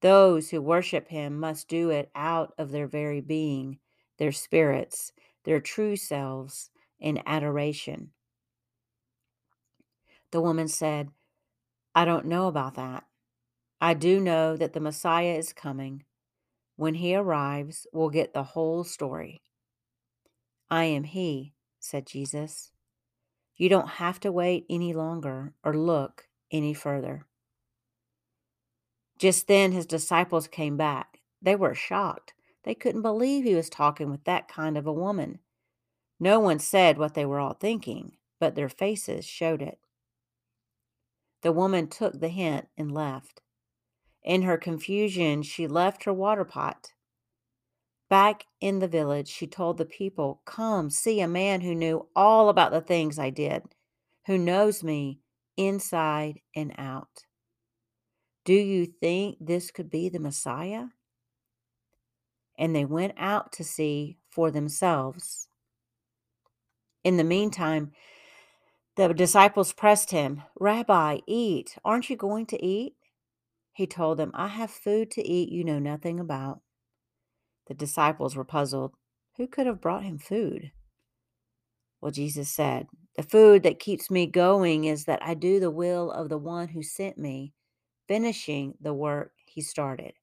Those 0.00 0.50
who 0.50 0.62
worship 0.62 1.08
Him 1.08 1.38
must 1.38 1.68
do 1.68 1.90
it 1.90 2.10
out 2.14 2.54
of 2.56 2.70
their 2.70 2.86
very 2.86 3.20
being, 3.20 3.78
their 4.18 4.32
spirits, 4.32 5.12
their 5.44 5.60
true 5.60 5.96
selves, 5.96 6.70
in 7.00 7.22
adoration. 7.26 8.10
The 10.30 10.40
woman 10.40 10.68
said, 10.68 11.08
I 11.94 12.04
don't 12.04 12.26
know 12.26 12.46
about 12.46 12.74
that. 12.74 13.04
I 13.80 13.94
do 13.94 14.20
know 14.20 14.56
that 14.56 14.74
the 14.74 14.80
Messiah 14.80 15.34
is 15.34 15.52
coming. 15.52 16.04
When 16.76 16.94
he 16.94 17.14
arrives, 17.14 17.86
we'll 17.92 18.10
get 18.10 18.34
the 18.34 18.42
whole 18.42 18.84
story. 18.84 19.42
I 20.70 20.84
am 20.84 21.04
he, 21.04 21.54
said 21.78 22.06
Jesus. 22.06 22.72
You 23.56 23.68
don't 23.68 23.88
have 23.88 24.20
to 24.20 24.32
wait 24.32 24.66
any 24.68 24.92
longer 24.92 25.54
or 25.64 25.74
look 25.74 26.28
any 26.50 26.74
further. 26.74 27.26
Just 29.18 29.48
then 29.48 29.72
his 29.72 29.86
disciples 29.86 30.48
came 30.48 30.76
back. 30.76 31.18
They 31.42 31.56
were 31.56 31.74
shocked. 31.74 32.34
They 32.64 32.74
couldn't 32.74 33.02
believe 33.02 33.44
he 33.44 33.54
was 33.54 33.70
talking 33.70 34.10
with 34.10 34.24
that 34.24 34.48
kind 34.48 34.76
of 34.76 34.86
a 34.86 34.92
woman. 34.92 35.40
No 36.18 36.38
one 36.38 36.58
said 36.58 36.98
what 36.98 37.14
they 37.14 37.24
were 37.24 37.40
all 37.40 37.54
thinking, 37.54 38.12
but 38.38 38.54
their 38.54 38.68
faces 38.68 39.24
showed 39.24 39.62
it. 39.62 39.78
The 41.42 41.52
woman 41.52 41.88
took 41.88 42.20
the 42.20 42.28
hint 42.28 42.68
and 42.76 42.92
left. 42.92 43.40
In 44.22 44.42
her 44.42 44.58
confusion, 44.58 45.42
she 45.42 45.66
left 45.66 46.04
her 46.04 46.12
water 46.12 46.44
pot. 46.44 46.92
Back 48.08 48.44
in 48.60 48.80
the 48.80 48.88
village, 48.88 49.28
she 49.28 49.46
told 49.46 49.78
the 49.78 49.84
people, 49.84 50.42
Come, 50.44 50.90
see 50.90 51.20
a 51.20 51.28
man 51.28 51.60
who 51.60 51.74
knew 51.74 52.08
all 52.14 52.48
about 52.48 52.72
the 52.72 52.80
things 52.80 53.18
I 53.18 53.30
did, 53.30 53.62
who 54.26 54.36
knows 54.36 54.82
me 54.82 55.20
inside 55.56 56.40
and 56.54 56.74
out. 56.76 57.24
Do 58.44 58.54
you 58.54 58.86
think 58.86 59.36
this 59.40 59.70
could 59.70 59.90
be 59.90 60.08
the 60.08 60.18
Messiah? 60.18 60.86
And 62.58 62.74
they 62.74 62.84
went 62.84 63.14
out 63.16 63.52
to 63.52 63.64
see 63.64 64.18
for 64.30 64.50
themselves. 64.50 65.48
In 67.04 67.16
the 67.16 67.24
meantime, 67.24 67.92
the 68.96 69.14
disciples 69.14 69.72
pressed 69.72 70.10
him, 70.10 70.42
Rabbi, 70.58 71.20
eat. 71.26 71.78
Aren't 71.84 72.10
you 72.10 72.16
going 72.16 72.46
to 72.46 72.62
eat? 72.62 72.94
He 73.72 73.86
told 73.86 74.18
them, 74.18 74.30
I 74.34 74.48
have 74.48 74.70
food 74.70 75.10
to 75.12 75.26
eat 75.26 75.50
you 75.50 75.64
know 75.64 75.78
nothing 75.78 76.20
about. 76.20 76.60
The 77.66 77.74
disciples 77.74 78.36
were 78.36 78.44
puzzled. 78.44 78.94
Who 79.36 79.46
could 79.46 79.66
have 79.66 79.80
brought 79.80 80.02
him 80.02 80.18
food? 80.18 80.72
Well, 82.00 82.10
Jesus 82.10 82.50
said, 82.50 82.88
The 83.16 83.22
food 83.22 83.62
that 83.62 83.78
keeps 83.78 84.10
me 84.10 84.26
going 84.26 84.84
is 84.84 85.04
that 85.04 85.22
I 85.22 85.34
do 85.34 85.60
the 85.60 85.70
will 85.70 86.10
of 86.10 86.28
the 86.28 86.38
one 86.38 86.68
who 86.68 86.82
sent 86.82 87.16
me, 87.16 87.52
finishing 88.08 88.74
the 88.80 88.94
work 88.94 89.32
he 89.46 89.60
started. 89.60 90.14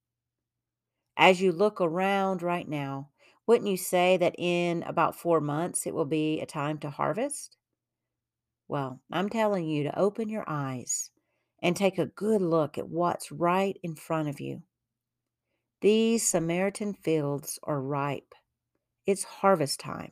As 1.15 1.41
you 1.41 1.51
look 1.51 1.79
around 1.79 2.43
right 2.43 2.67
now, 2.67 3.09
wouldn't 3.47 3.69
you 3.69 3.77
say 3.77 4.17
that 4.17 4.35
in 4.37 4.83
about 4.83 5.15
four 5.15 5.39
months 5.39 5.87
it 5.87 5.93
will 5.93 6.05
be 6.05 6.41
a 6.41 6.45
time 6.45 6.77
to 6.79 6.89
harvest? 6.89 7.57
Well, 8.67 8.99
I'm 9.11 9.29
telling 9.29 9.65
you 9.65 9.83
to 9.83 9.97
open 9.97 10.27
your 10.29 10.43
eyes 10.47 11.11
and 11.61 11.75
take 11.75 11.97
a 11.97 12.05
good 12.05 12.41
look 12.41 12.77
at 12.77 12.89
what's 12.89 13.31
right 13.31 13.77
in 13.83 13.95
front 13.95 14.29
of 14.29 14.39
you. 14.39 14.63
These 15.81 16.27
Samaritan 16.27 16.93
fields 16.93 17.59
are 17.63 17.81
ripe. 17.81 18.33
It's 19.05 19.23
harvest 19.23 19.79
time. 19.79 20.11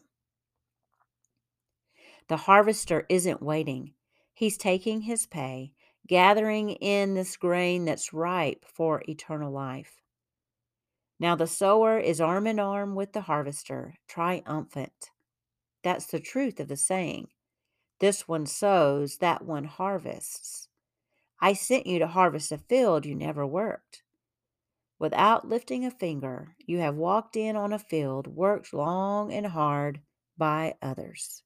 The 2.28 2.38
harvester 2.38 3.06
isn't 3.10 3.42
waiting, 3.44 3.94
he's 4.34 4.58
taking 4.58 5.02
his 5.02 5.28
pay, 5.28 5.74
gathering 6.08 6.72
in 6.72 7.14
this 7.14 7.38
grain 7.38 7.86
that's 7.86 8.14
ripe 8.14 8.66
for 8.66 9.04
eternal 9.08 9.52
life. 9.52 10.02
Now 11.20 11.36
the 11.36 11.48
sower 11.48 12.00
is 12.00 12.20
arm 12.20 12.48
in 12.48 12.60
arm 12.60 12.96
with 12.96 13.14
the 13.14 13.22
harvester, 13.22 13.96
triumphant. 14.08 15.12
That's 15.84 16.08
the 16.08 16.20
truth 16.20 16.60
of 16.60 16.68
the 16.68 16.78
saying. 16.78 17.28
This 18.00 18.28
one 18.28 18.46
sows, 18.46 19.18
that 19.18 19.46
one 19.46 19.66
harvests. 19.66 20.65
I 21.46 21.54
sent 21.54 21.86
you 21.86 22.00
to 22.00 22.08
harvest 22.08 22.52
a 22.52 22.58
field 22.58 23.06
you 23.06 23.14
never 23.14 23.46
worked. 23.46 24.02
Without 24.98 25.48
lifting 25.48 25.86
a 25.86 25.92
finger, 25.92 26.56
you 26.58 26.80
have 26.80 26.96
walked 26.96 27.36
in 27.36 27.56
on 27.56 27.72
a 27.72 27.78
field 27.78 28.26
worked 28.26 28.74
long 28.74 29.32
and 29.32 29.46
hard 29.46 30.00
by 30.40 30.74
others. 30.82 31.44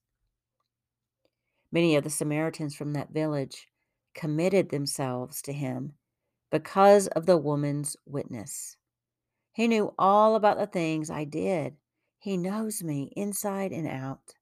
Many 1.69 1.97
of 1.97 2.05
the 2.05 2.09
Samaritans 2.09 2.77
from 2.77 2.93
that 2.93 3.12
village 3.12 3.67
committed 4.15 4.69
themselves 4.69 5.41
to 5.41 5.51
him 5.51 5.91
because 6.49 7.07
of 7.07 7.25
the 7.25 7.35
woman's 7.35 7.97
witness. 8.05 8.77
He 9.51 9.67
knew 9.67 9.93
all 9.99 10.38
about 10.38 10.57
the 10.57 10.65
things 10.65 11.09
I 11.09 11.25
did. 11.25 11.75
He 12.19 12.38
knows 12.38 12.81
me 12.81 13.12
inside 13.17 13.73
and 13.73 13.85
out. 13.85 14.35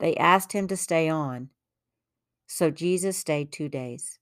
They 0.00 0.16
asked 0.16 0.50
him 0.50 0.66
to 0.66 0.76
stay 0.76 1.08
on, 1.08 1.50
so 2.48 2.72
Jesus 2.72 3.16
stayed 3.16 3.52
two 3.52 3.68
days. 3.68 4.18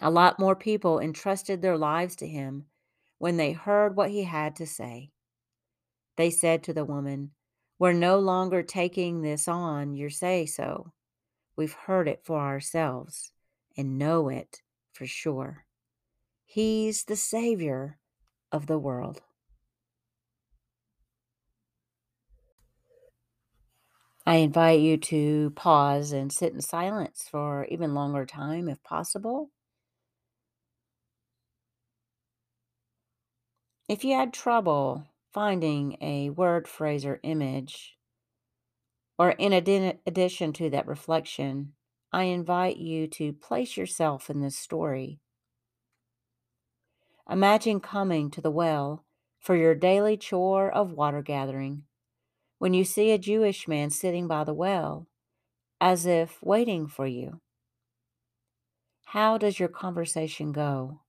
A 0.00 0.10
lot 0.10 0.38
more 0.38 0.56
people 0.56 0.98
entrusted 0.98 1.62
their 1.62 1.78
lives 1.78 2.16
to 2.16 2.26
him 2.26 2.66
when 3.18 3.36
they 3.36 3.52
heard 3.52 3.96
what 3.96 4.10
he 4.10 4.24
had 4.24 4.56
to 4.56 4.66
say. 4.66 5.10
They 6.16 6.30
said 6.30 6.62
to 6.64 6.72
the 6.72 6.84
woman, 6.84 7.32
We're 7.78 7.92
no 7.92 8.18
longer 8.18 8.62
taking 8.62 9.22
this 9.22 9.48
on 9.48 9.94
your 9.94 10.10
say 10.10 10.46
so. 10.46 10.92
We've 11.56 11.72
heard 11.72 12.08
it 12.08 12.24
for 12.24 12.38
ourselves 12.38 13.32
and 13.76 13.98
know 13.98 14.28
it 14.28 14.62
for 14.92 15.06
sure. 15.06 15.66
He's 16.44 17.04
the 17.04 17.16
Savior 17.16 17.98
of 18.52 18.66
the 18.66 18.78
world. 18.78 19.22
I 24.26 24.36
invite 24.36 24.80
you 24.80 24.96
to 24.96 25.50
pause 25.50 26.12
and 26.12 26.32
sit 26.32 26.54
in 26.54 26.60
silence 26.62 27.28
for 27.30 27.66
even 27.66 27.94
longer 27.94 28.24
time 28.24 28.68
if 28.68 28.82
possible. 28.82 29.50
If 33.88 34.02
you 34.02 34.14
had 34.14 34.32
trouble 34.32 35.04
finding 35.32 35.98
a 36.00 36.30
word, 36.30 36.66
phrase, 36.66 37.04
or 37.04 37.20
image, 37.22 37.96
or 39.18 39.30
in 39.32 39.52
addition 39.52 40.52
to 40.54 40.70
that 40.70 40.86
reflection, 40.86 41.74
I 42.12 42.24
invite 42.24 42.78
you 42.78 43.06
to 43.08 43.32
place 43.32 43.76
yourself 43.76 44.30
in 44.30 44.40
this 44.40 44.56
story. 44.56 45.20
Imagine 47.28 47.80
coming 47.80 48.30
to 48.30 48.40
the 48.40 48.50
well 48.50 49.04
for 49.38 49.54
your 49.54 49.74
daily 49.74 50.16
chore 50.16 50.70
of 50.70 50.92
water 50.92 51.22
gathering 51.22 51.82
when 52.58 52.72
you 52.72 52.84
see 52.84 53.10
a 53.10 53.18
Jewish 53.18 53.68
man 53.68 53.90
sitting 53.90 54.26
by 54.26 54.44
the 54.44 54.54
well, 54.54 55.08
as 55.80 56.06
if 56.06 56.42
waiting 56.42 56.86
for 56.86 57.06
you? 57.06 57.40
How 59.06 59.36
does 59.36 59.60
your 59.60 59.68
conversation 59.68 60.52
go? 60.52 61.00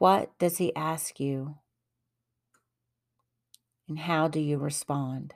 What 0.00 0.30
does 0.38 0.56
he 0.56 0.74
ask 0.74 1.20
you? 1.20 1.56
And 3.86 3.98
how 3.98 4.28
do 4.28 4.40
you 4.40 4.56
respond? 4.56 5.34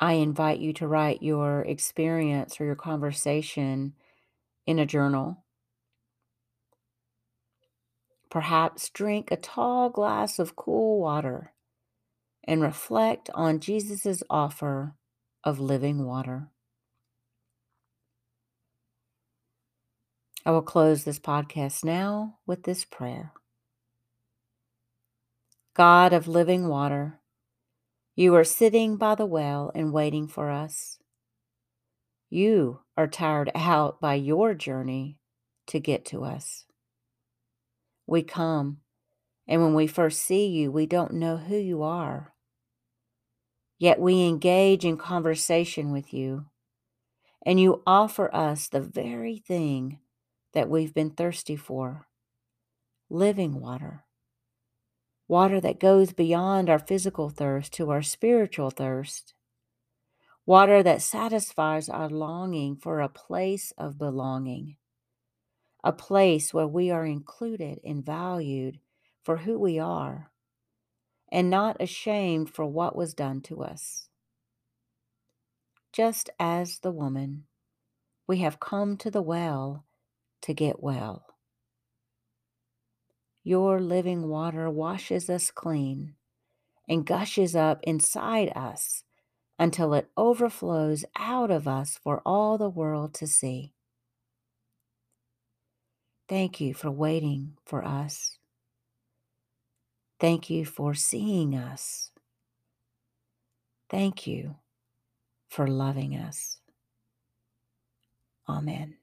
I 0.00 0.14
invite 0.14 0.58
you 0.58 0.72
to 0.72 0.88
write 0.88 1.22
your 1.22 1.60
experience 1.60 2.60
or 2.60 2.64
your 2.64 2.74
conversation 2.74 3.92
in 4.66 4.80
a 4.80 4.86
journal. 4.86 5.44
Perhaps 8.28 8.90
drink 8.90 9.30
a 9.30 9.36
tall 9.36 9.88
glass 9.88 10.40
of 10.40 10.56
cool 10.56 10.98
water 10.98 11.52
and 12.42 12.60
reflect 12.60 13.30
on 13.34 13.60
Jesus' 13.60 14.24
offer 14.28 14.96
of 15.44 15.60
living 15.60 16.04
water. 16.04 16.48
I 20.44 20.50
will 20.50 20.62
close 20.62 21.04
this 21.04 21.20
podcast 21.20 21.84
now 21.84 22.38
with 22.46 22.64
this 22.64 22.84
prayer 22.84 23.32
God 25.74 26.12
of 26.12 26.28
living 26.28 26.68
water, 26.68 27.20
you 28.14 28.34
are 28.34 28.44
sitting 28.44 28.96
by 28.96 29.14
the 29.14 29.24
well 29.24 29.72
and 29.74 29.92
waiting 29.92 30.28
for 30.28 30.50
us. 30.50 30.98
You 32.28 32.80
are 32.96 33.06
tired 33.06 33.50
out 33.54 34.00
by 34.00 34.14
your 34.14 34.52
journey 34.52 35.18
to 35.68 35.80
get 35.80 36.04
to 36.06 36.24
us. 36.24 36.66
We 38.06 38.22
come, 38.22 38.78
and 39.48 39.62
when 39.62 39.74
we 39.74 39.86
first 39.86 40.22
see 40.22 40.46
you, 40.46 40.70
we 40.70 40.84
don't 40.84 41.14
know 41.14 41.38
who 41.38 41.56
you 41.56 41.82
are. 41.82 42.31
Yet 43.82 43.98
we 43.98 44.28
engage 44.28 44.84
in 44.84 44.96
conversation 44.96 45.90
with 45.90 46.14
you, 46.14 46.46
and 47.44 47.58
you 47.58 47.82
offer 47.84 48.32
us 48.32 48.68
the 48.68 48.80
very 48.80 49.38
thing 49.38 49.98
that 50.52 50.70
we've 50.70 50.94
been 50.94 51.10
thirsty 51.10 51.56
for 51.56 52.06
living 53.10 53.60
water. 53.60 54.04
Water 55.26 55.60
that 55.62 55.80
goes 55.80 56.12
beyond 56.12 56.70
our 56.70 56.78
physical 56.78 57.28
thirst 57.28 57.72
to 57.72 57.90
our 57.90 58.02
spiritual 58.02 58.70
thirst. 58.70 59.34
Water 60.46 60.84
that 60.84 61.02
satisfies 61.02 61.88
our 61.88 62.08
longing 62.08 62.76
for 62.76 63.00
a 63.00 63.08
place 63.08 63.72
of 63.76 63.98
belonging 63.98 64.76
a 65.82 65.92
place 65.92 66.54
where 66.54 66.68
we 66.68 66.92
are 66.92 67.04
included 67.04 67.80
and 67.84 68.06
valued 68.06 68.78
for 69.24 69.38
who 69.38 69.58
we 69.58 69.80
are 69.80 70.30
and 71.32 71.48
not 71.48 71.80
ashamed 71.80 72.50
for 72.50 72.66
what 72.66 72.94
was 72.94 73.14
done 73.14 73.40
to 73.40 73.62
us. 73.62 74.06
Just 75.90 76.28
as 76.38 76.78
the 76.80 76.92
woman, 76.92 77.44
we 78.28 78.38
have 78.38 78.60
come 78.60 78.98
to 78.98 79.10
the 79.10 79.22
well 79.22 79.86
to 80.42 80.52
get 80.52 80.82
well. 80.82 81.24
Your 83.42 83.80
living 83.80 84.28
water 84.28 84.68
washes 84.68 85.30
us 85.30 85.50
clean 85.50 86.14
and 86.86 87.06
gushes 87.06 87.56
up 87.56 87.80
inside 87.82 88.52
us 88.54 89.02
until 89.58 89.94
it 89.94 90.10
overflows 90.16 91.04
out 91.18 91.50
of 91.50 91.66
us 91.66 91.98
for 92.04 92.20
all 92.26 92.58
the 92.58 92.68
world 92.68 93.14
to 93.14 93.26
see. 93.26 93.72
Thank 96.28 96.60
you 96.60 96.74
for 96.74 96.90
waiting 96.90 97.56
for 97.64 97.84
us. 97.84 98.38
Thank 100.22 100.48
you 100.48 100.64
for 100.64 100.94
seeing 100.94 101.56
us. 101.56 102.12
Thank 103.90 104.24
you 104.24 104.54
for 105.48 105.66
loving 105.66 106.14
us. 106.14 106.60
Amen. 108.48 108.94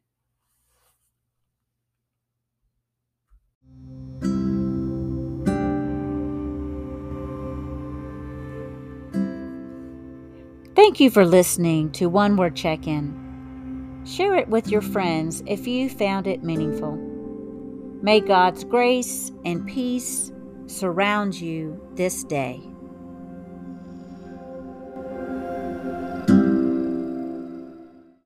Thank 10.73 11.01
you 11.01 11.09
for 11.09 11.25
listening 11.25 11.91
to 11.91 12.05
One 12.05 12.37
Word 12.37 12.55
Check 12.55 12.87
In. 12.87 14.03
Share 14.05 14.35
it 14.35 14.47
with 14.47 14.69
your 14.69 14.79
friends 14.81 15.43
if 15.45 15.67
you 15.67 15.89
found 15.89 16.27
it 16.27 16.43
meaningful. 16.43 16.93
May 18.01 18.21
God's 18.21 18.63
grace 18.63 19.33
and 19.43 19.67
peace 19.67 20.31
surround 20.69 21.35
you 21.39 21.81
this 21.95 22.23
day. 22.23 22.61